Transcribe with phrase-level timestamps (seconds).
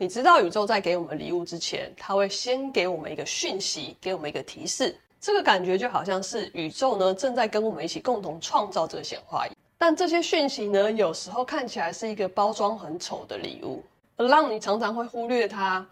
[0.00, 4.96] 你知道宇宙在给我们礼物之前，它会先给我们一个讯息，给我们一个提示。
[5.20, 9.44] 这个感觉就好像是宇宙呢正在跟我们一起共同创造这个显化。
[9.76, 13.82] 但这些讯息呢，有时候看起来是一个包装很丑的礼物，
[14.16, 15.84] 而让你常常会忽略它，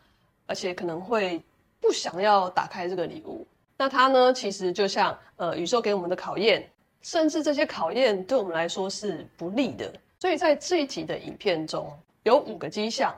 [0.47, 1.43] 而且可能会
[1.81, 3.45] 不想要打开这个礼物。
[3.77, 6.65] 那它呢，其实就像呃宇宙给我们的考验，
[7.03, 9.93] 甚至这些考验对我们来说是不利的。
[10.21, 11.93] 所以在这一集的影片中，
[12.23, 13.13] 有五个迹象。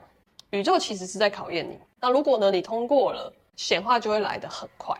[0.51, 1.79] 宇宙其实是在考验你。
[2.01, 4.96] 那如果呢，你通过了，显化就会来得很快。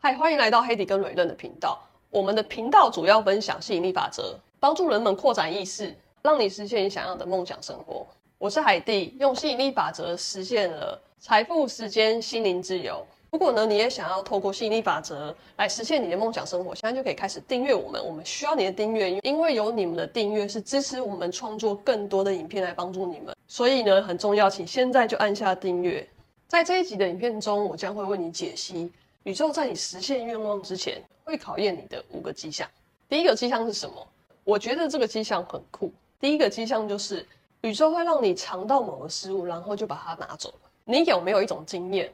[0.00, 1.82] 嗨，欢迎来到海地跟睿睿的频道。
[2.10, 8.06] 我们的频道主要分享吸引力法则，帮助人们扩展意识，让你实现你想要的梦想生活。
[8.38, 13.04] 我是海蒂，用吸引力法则实现了财富、时间、心灵自由。
[13.30, 18.02] 如果呢，你也想要透过吸引力法则来实现你的梦想生活，现在就可以开始订阅我们。
[18.02, 23.36] 我们需要你的订阅，因为有你们的订阅是支持我们创作更多的影片来帮助你们。
[23.46, 26.06] 所以呢，很重要，请现在就按下订阅。
[26.46, 28.90] 在这一集的影片中，我将会为你解析
[29.24, 32.66] 宇宙在你实现愿望之前会考验你的五个迹象。
[33.10, 33.94] 第一个迹象是什么？
[34.42, 35.92] 我觉得这个迹象很酷。
[36.18, 37.26] 第一个迹象就是
[37.60, 40.70] 宇宙会让你尝到某个事物，然后就把它拿走了。
[40.86, 42.10] 你有没有一种经验？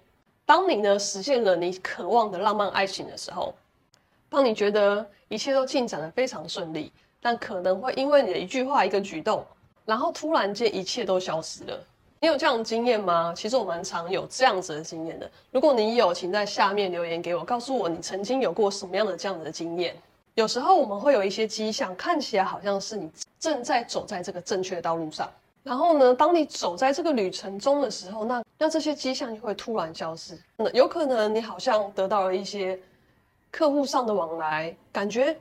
[0.46, 3.54] 当你呢实现了你渴望的浪漫爱情的时候，
[4.28, 9.44] 当你觉得一切都进展得非常顺利，但可能会因为你的一句话、一个举动，
[9.84, 11.78] 然后突然间一切都消失了。
[12.20, 13.32] 你有这样的经验吗？
[13.36, 15.30] 其实我蛮常有这样子的经验的。
[15.50, 19.94] 如果你有，请在下面留言给我，告诉我你曾经有过什么样的这样子的经验。
[20.34, 25.30] 有时候我们会有一些迹象，看起来好像是你正在走在这个正确的道路上。
[25.64, 30.38] 然后呢，当你走在这个旅程中的时候，那那这些迹象就会突然消失。
[30.56, 32.78] 那有可能你好像得到了一些
[33.50, 35.34] 客户上的往来，感觉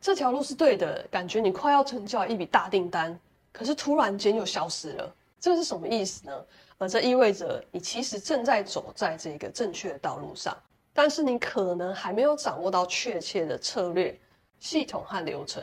[0.00, 3.16] 这条路是对的，感觉你快要成交一笔大订单，
[3.52, 5.14] 可是突然间又消失了。
[5.38, 6.32] 这是什么意思呢？
[6.78, 10.56] 而这意味着你其实正在走在这个正确的道路上，
[10.94, 14.18] 但是你可能还没有掌握到确切的策略、
[14.60, 15.62] 系统和流程，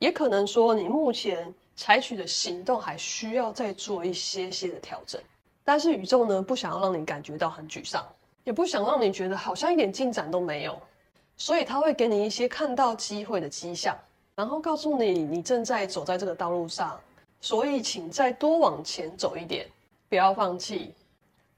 [0.00, 1.54] 也可能说你目前。
[1.76, 5.20] 采取的行动还需要再做一些些的调整，
[5.62, 8.02] 但是宇宙呢，不想要让你感觉到很沮丧，
[8.44, 10.80] 也不想让你觉得好像一点进展都没有，
[11.36, 13.94] 所以他会给你一些看到机会的迹象，
[14.34, 16.98] 然后告诉你你正在走在这个道路上，
[17.42, 19.66] 所以请再多往前走一点，
[20.08, 20.94] 不要放弃，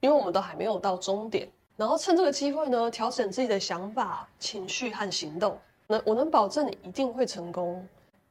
[0.01, 7.87] 因为我们都还没有到终点，然后趁这个机会呢，调整自己的想法、情绪和行动，那我能保证你一定会成功。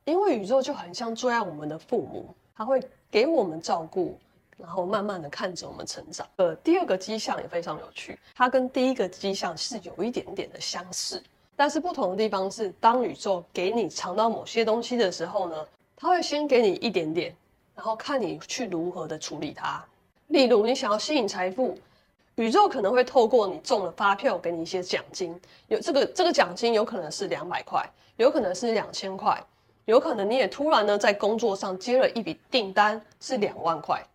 [0.07, 2.81] 因为宇宙就很像最爱我们的父母，他会
[3.12, 4.18] 给我们照顾，
[4.57, 6.25] 然后慢慢的看着我们成长。
[6.38, 11.22] 呃，第二个迹象也非常有趣，它跟第一个迹象是有一点点的相似，
[11.57, 17.35] 但是不同的地方是，当宇宙给你尝到某些东西的时候呢，他会先给你一点点，
[17.75, 19.84] 然后看你去如何的处理它。
[20.28, 21.78] 例如，你想要吸引财富，
[22.35, 25.38] 宇宙可能会透过你中了发票，给你一些奖金。
[25.68, 27.85] 有这个这个奖金有可能是两百块，
[28.16, 29.38] 有可能是两千块。
[29.87, 34.05] 有可能你也突然呢，在工作上接了一笔订单，是两万块，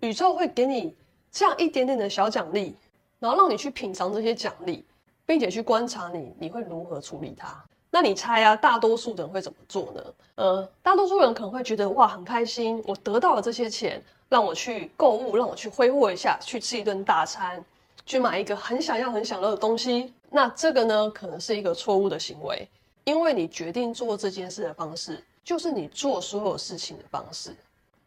[0.00, 0.96] 宇宙会给你
[1.30, 2.74] 这样一点点的小奖励，
[3.18, 4.82] 然后让你去品尝这些奖励，
[5.26, 7.62] 并且去观察你你会如何处理它。
[7.90, 10.02] 那你猜啊，大多数人会怎么做呢？
[10.36, 17.62] 呃，大多数人可能会觉得哇，很开心，我得到了这些钱，让我去购物，让我去挥霍一下，去吃一顿大餐，
[18.06, 20.14] 去买一个很想要、很想要的东西。
[20.30, 22.66] 那这个呢，可能是一个错误的行为。
[23.08, 27.56] 因为你决定做这件事的方式，就是你做所有事情的方式。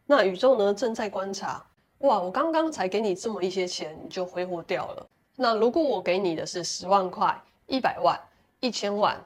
[0.06, 1.60] 那宇宙呢，正在观察，
[1.98, 5.04] 哇，我刚刚才给你这么一些钱，你就挥霍掉了。
[5.34, 7.36] 那如果我给你的是十万块、
[7.66, 8.16] 一百万、
[8.60, 9.20] 一千万，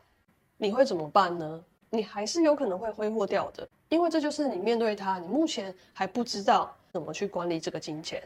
[0.56, 1.62] 你会怎么办呢？
[1.90, 8.22] 你还是有可能会挥霍掉的，因为这就是你面对它，你目前还不知道怎么去管理这个金钱。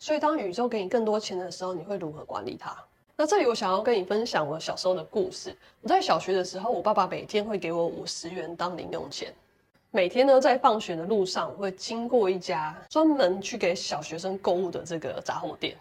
[0.00, 2.76] 所以当宇宙给你更多钱的时候，你会如何管理它？
[3.16, 5.54] 那这里我想要跟你分享我小时候的故事。
[5.82, 9.32] 我在小学的时候，我爸爸每天会给我五十元当零用钱。
[9.90, 15.76] 每天呢，在放学的路上，我会经过一家专门去给小学生购物的这个杂货店。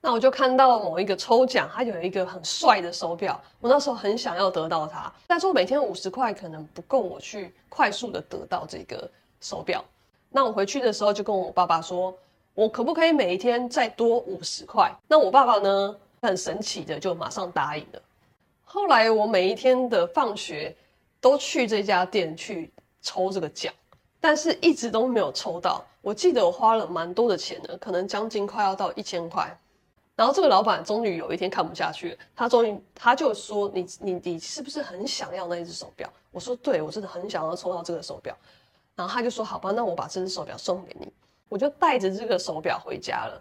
[0.00, 3.38] 那我就看到某一个抽奖，它有一个很帅的手表。
[3.60, 9.10] 我那时候很想要得到它，但是我每天五十块可能不够我去快速的得到这个
[9.40, 9.84] 手表。
[10.30, 12.16] 那我回去的时候就跟我爸爸说，
[12.54, 14.88] 我可不可以每一天再多五十块？
[15.08, 15.96] 那我爸爸呢？
[16.20, 18.02] 很神奇的，就马上答应了。
[18.64, 20.76] 后来我每一天的放学
[21.20, 22.70] 都去这家店去
[23.00, 23.72] 抽这个奖，
[24.20, 25.84] 但是一直都没有抽到。
[26.00, 29.56] 我记得我花了蛮多的钱的，可能将近快要到一千块。
[30.14, 38.36] 然后这个老板终于有一天看不下去了，他终于他就说：“你你你是不是很想要那一只手表？”我说：“对，我真的很想要抽到这个手表。”
[38.96, 41.12] 然后他就说：“好吧，那我把这只手表送给你。”
[41.48, 43.40] 我就带着这个手表回家了。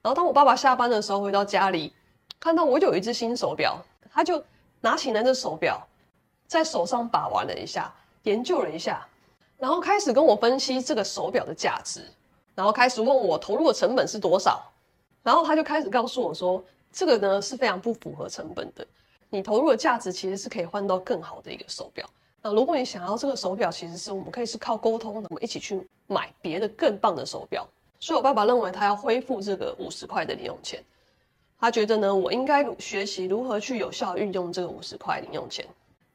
[0.00, 1.92] 然后当我爸爸下班的时候回到家里，
[2.42, 3.80] 看到我有一只新手表，
[4.12, 4.42] 他就
[4.80, 5.80] 拿起那只手表，
[6.48, 7.94] 在手上把玩了一下，
[8.24, 9.06] 研究了一下，
[9.58, 12.04] 然后开始跟我分析这个手表的价值，
[12.56, 14.60] 然后开始问我投入的成本是多少。
[15.22, 16.60] 然后他就开始告诉我说
[16.90, 18.84] ：“这个呢是非常不符合成本的，
[19.30, 22.04] 你投入的价值其实是可以换到更好的一个手表。
[22.42, 27.64] 那如果你想要这个手表，其实是我们可以是靠沟通，我们一起去买别的更棒的手表。
[28.00, 30.82] 所以我爸爸认为他要恢复这个五十块的零用钱，
[31.62, 35.64] 他觉得呢我应该学习如何去有效运用这个五十块零用钱，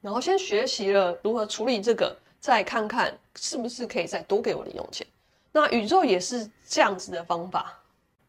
[0.01, 5.07] 然后先学习了如何处理这个，再看看是不是可以再多给我零用钱。
[5.53, 7.73] 那宇宙也是这样子的方法。”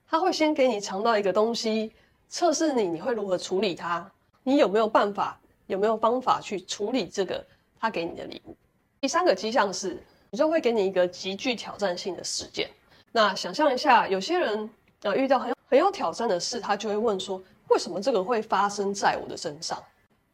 [0.08, 1.92] 他会先给你尝到一个东西，
[2.28, 4.08] 测试你，你会如何处理它？
[4.44, 5.36] 你有没有办法？
[5.66, 7.44] 有没有方法去处理这个
[7.80, 8.56] 他给你的礼物？
[9.00, 10.00] 第三个迹象是，
[10.30, 12.70] 宇宙会给你一个极具挑战性的事件。
[13.10, 14.70] 那想象一下，有些人
[15.02, 19.78] 啊遇到很很有挑战的事，他就会问说：为什么这个会发生在我的身上？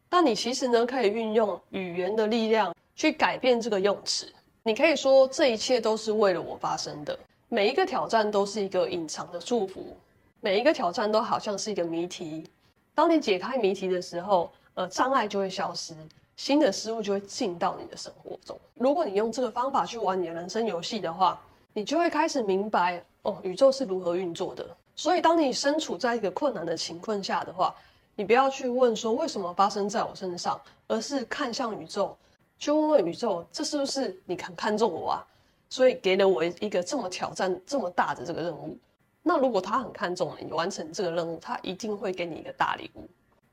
[0.09, 4.33] 但你其实呢，可以运用语言的力量去改变这个用词。
[4.63, 7.19] 你可以说：这一切都是为了我发生的。
[7.49, 9.97] 每一个挑战都是一个隐藏的祝福，
[10.41, 12.49] 每一个挑战都好像是一个谜题。
[12.95, 15.95] 当你解开谜题的时候，呃，障碍就会消失，
[16.37, 18.59] 新的事物就会进到你的生活中。
[18.75, 21.41] 如果你用这个方法去玩你的人生游戏的话，
[21.73, 24.65] 你就会开始明白哦，宇宙是如何运作的。
[24.97, 27.75] 所以，当你身处在一个困难的情况下的话，
[28.15, 32.17] 你不要去问说为什么发生在我身上，而是看向宇宙，
[32.59, 35.27] 去问问宇宙，这是不是你很看重我啊？
[35.69, 38.79] 所以给了我一个这么挑战、这么大的这个任务。
[39.21, 43.09] 那如果他很看重你完成这个任务，他一定会给你一个大礼物。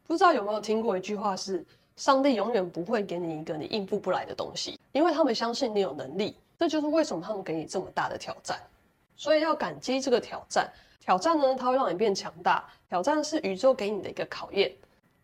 [0.06, 1.66] 不知道有没有听过一句话是：
[1.96, 6.36] 上帝永远不会给你一个你应付不来的东西，因为他们相信你有能力。
[6.60, 8.60] 这就是为什么他们给你这么大的挑战。
[9.16, 10.72] 所以要感激这个挑战。
[11.02, 12.64] 挑战呢，它会让你变强大。
[12.88, 14.72] 挑战是宇宙给你的一个考验，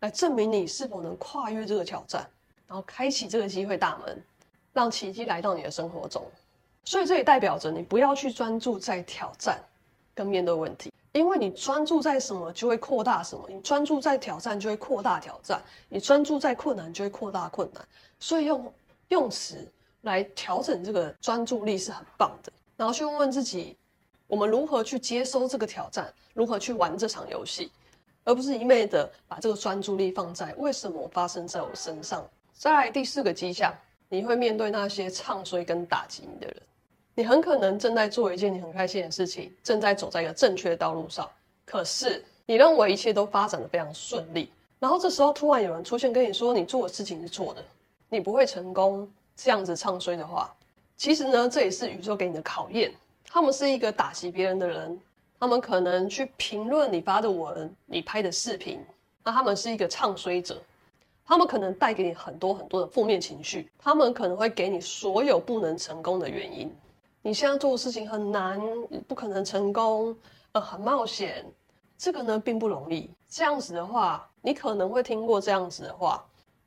[0.00, 2.28] 来证明你是否能跨越这个挑战，
[2.66, 4.22] 然后开启这个机会大门，
[4.72, 6.22] 让奇迹来到你的生活中。
[6.84, 9.62] 所以这也代表着你不要去专注在挑战
[10.14, 17.86] 跟面对问题，因为你专注在什么就会扩大什么，你专注在挑战就会扩大挑战，你专注在困难就会扩大困难。
[18.18, 18.72] 所以用
[19.08, 19.70] 用词
[20.00, 22.50] 来调整这个专注力是很棒的。
[22.76, 23.76] 然后去问问自己，
[24.28, 27.72] 我们如何去接收这个挑战，如何去玩这场游戏，
[28.24, 32.24] 而不是一味的把这个专注力放在为什么发生在我身上。
[32.52, 33.74] 再来第四个迹象，
[34.08, 36.56] 你会面对那些唱衰跟打击你的人。
[37.14, 41.28] 你很可能正在做一件你很开心的事情，正在走在一个正确的道路上。
[41.64, 47.64] 可是你认为一切都发展得非常顺利，然后这时候突然有人出现跟你说你做的事情是错的，
[48.08, 49.10] 你不会成功。
[49.40, 50.52] 这样子唱衰的话，
[50.96, 52.92] 其实呢，这也是宇宙给你的考验。
[53.30, 54.98] 他们是一个打击别人的人，
[55.38, 58.80] 他们可能去评论你发的文、你拍的视频，
[59.22, 60.60] 那他们是一个唱衰者，
[61.24, 66.74] 他们可能带给你很多很多的负面情绪，他们可能会给你所有不能成功的原因。
[67.20, 68.60] 你现在做的事情很难，
[69.06, 70.16] 不可能成功，
[70.52, 71.44] 呃，很冒险，
[71.98, 73.10] 这个呢并不容易。
[73.28, 76.24] 这样子的话，你可能会听过这样子的话，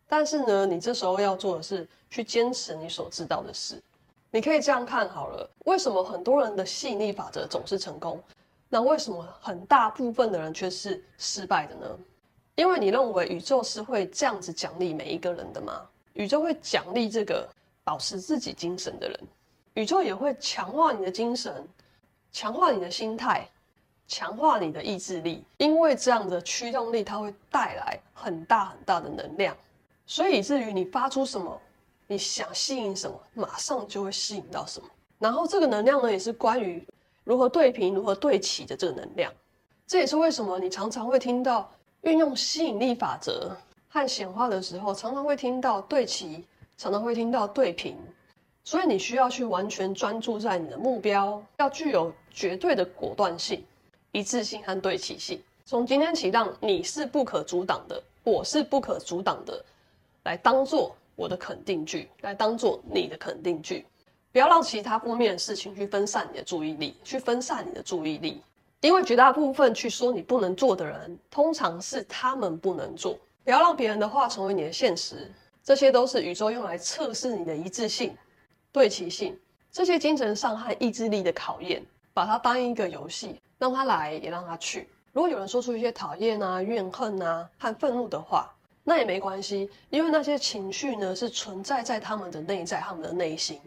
[0.07, 3.81] 但是呢，你这时候要做的是去坚持你所知道的事。
[4.31, 8.23] 你可以这样看好了，为什么很多人的吸引力法则总是成功？
[8.69, 11.99] 那为什么很大部分的人却是失败的呢？
[12.55, 15.85] 因为你认为宇宙是会这样子奖励每一个人的吗？
[16.13, 17.45] 宇宙会奖励这个
[17.83, 19.19] 保持自己精神的人。
[19.73, 21.67] 宇宙也会强化你的精神，
[22.31, 23.45] 强化你的心态，
[24.07, 29.55] 强化你的意志力，因为这样的驱动力它会带来很大很大的能量，
[30.05, 31.59] 所以以至于你发出什么，
[32.11, 34.85] 你想吸引什么，马上就会吸引到什么。
[35.17, 36.85] 然后这个能量呢，也是关于
[37.23, 39.31] 如何对平、如何对齐的这个能量。
[39.87, 43.55] 这也是为什么你常常会听到运用吸引力法则
[43.87, 46.43] 和显化的时候，常常会听到对齐，
[46.77, 47.97] 常常会听到对平。
[48.65, 53.63] 所以你需要去完全专注在你的目标，要具有绝对的果断性、
[54.11, 55.41] 一致性和对齐性。
[55.63, 59.63] 从今天起，让你是不可阻挡的，我是不可阻挡的，
[60.23, 63.85] 来当做我的肯定句，来当做你的肯定句。
[64.31, 68.41] 不要让其他负面的事情去分散你的注意力，去分散你的注意力。
[68.79, 73.17] 因为绝大部分去说你不能做的人，通常是他们不能做。
[73.43, 75.29] 不要让别人的话成为你的现实，
[75.63, 78.15] 这些都是宇宙用来测试你的一致性。
[78.71, 79.37] 对齐性，
[79.71, 84.87] 这些精神上和意志力的考验，把它当一个游戏，让它来也让它去。
[85.11, 88.49] 如果有人说出一些讨厌啊、怨恨啊和愤怒的话，
[88.83, 93.59] 那也没关系，因为那些情绪呢是存在在他们的内在、他们的内心，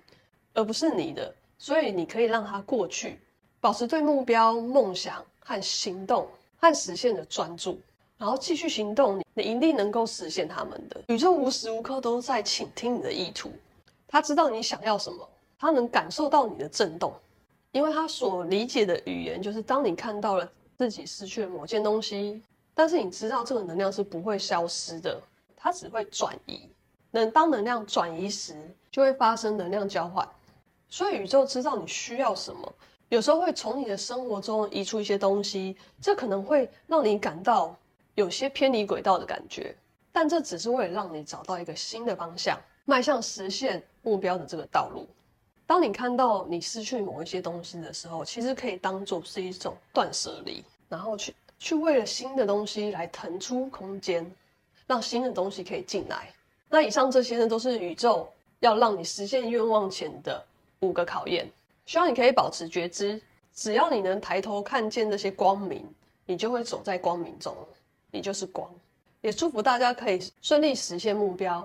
[0.53, 3.19] 而不是你的，所以你可以让它过去，
[3.61, 6.27] 保持对目标、梦想和行动
[6.59, 7.79] 和实现的专注，
[8.19, 11.01] 然后继续行动，你一定能够实现他们的。
[11.07, 13.53] 宇宙无时无刻都在倾听你的意图，
[14.09, 15.29] 他知道你想要什么，
[15.59, 17.13] 他能感受到你的震动，
[17.71, 22.43] 因为他所理解的语言就是当你看到了自己失去了某件东西。
[22.75, 25.21] 但是你知道这个能量是不会消失的，
[25.57, 26.69] 它只会转移。
[27.13, 28.55] 能当能量转移时，
[28.91, 30.29] 就会发生能量交换。
[30.89, 32.75] 所以宇宙知道你需要什么，
[33.09, 37.77] 有时候会从你的生活中移出一些东西，这可能会让你感到
[38.17, 39.77] 有些偏离轨道的感觉。
[40.11, 45.07] 但这只是为了让你找到一个新的方向，迈向实现目标的这个道路。
[45.67, 51.33] 当你看到你失去某一些东西的时候，其实可以当做是一种断舍离，然后去。
[51.59, 54.31] 去为了新的东西来腾出空间，
[54.87, 56.29] 让新的东西可以进来。
[56.69, 58.29] 那以上这些呢，都是宇宙
[58.61, 60.45] 要让你实现愿望前的
[60.81, 61.51] 五个考验。
[61.87, 63.21] 希望你可以保持觉知，
[63.55, 65.87] 只要你能抬头看见那些光明，
[66.27, 67.55] 你就会走在光明中，
[68.11, 68.69] 你就是光。
[69.21, 71.61] 也祝福大家可以顺利实现目标，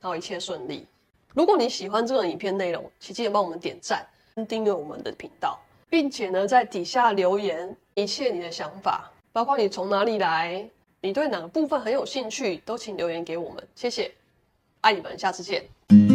[0.00, 0.86] 然后一切顺利。
[1.34, 4.06] 如果你喜欢这个影片内容，请记得帮我们点赞、
[4.46, 5.58] 订阅我们的频道，
[5.88, 9.10] 并且呢，在底下留言一切你的想法。
[9.32, 10.68] 包括你从哪里来，
[11.00, 14.12] 你对哪个部分很有兴趣，都请留言给我们，谢谢，
[14.82, 16.11] 爱你们，下次见。